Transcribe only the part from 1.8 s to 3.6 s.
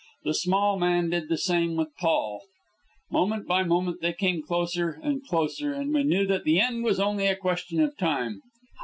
Paul. Moment